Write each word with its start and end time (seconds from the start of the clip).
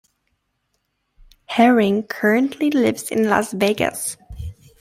Herring 1.45 2.01
currently 2.01 2.71
lives 2.71 3.11
in 3.11 3.29
Las 3.29 3.53
Vegas. 3.53 4.17